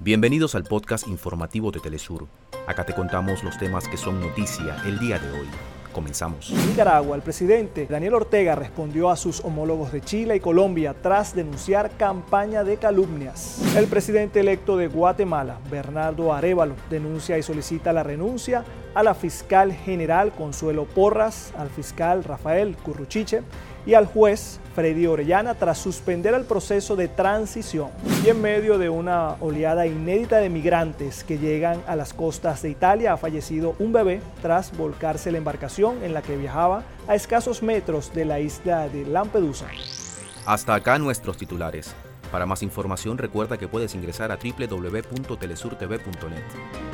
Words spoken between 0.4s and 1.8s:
al podcast informativo de